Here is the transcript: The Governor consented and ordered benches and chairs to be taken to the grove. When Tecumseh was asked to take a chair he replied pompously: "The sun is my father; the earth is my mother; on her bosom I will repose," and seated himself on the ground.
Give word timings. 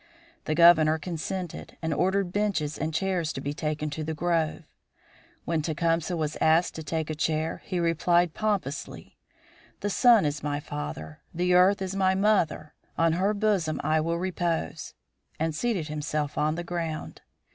The 0.45 0.55
Governor 0.55 0.97
consented 0.97 1.77
and 1.79 1.93
ordered 1.93 2.31
benches 2.33 2.75
and 2.75 2.91
chairs 2.91 3.31
to 3.33 3.39
be 3.39 3.53
taken 3.53 3.91
to 3.91 4.03
the 4.03 4.15
grove. 4.15 4.63
When 5.45 5.61
Tecumseh 5.61 6.17
was 6.17 6.39
asked 6.41 6.73
to 6.73 6.83
take 6.83 7.11
a 7.11 7.13
chair 7.13 7.61
he 7.65 7.77
replied 7.79 8.33
pompously: 8.33 9.19
"The 9.81 9.91
sun 9.91 10.25
is 10.25 10.41
my 10.41 10.59
father; 10.59 11.21
the 11.35 11.53
earth 11.53 11.83
is 11.83 11.95
my 11.95 12.15
mother; 12.15 12.73
on 12.97 13.13
her 13.13 13.35
bosom 13.35 13.79
I 13.83 14.01
will 14.01 14.17
repose," 14.17 14.95
and 15.39 15.53
seated 15.53 15.87
himself 15.87 16.35
on 16.35 16.55
the 16.55 16.63
ground. 16.63 17.21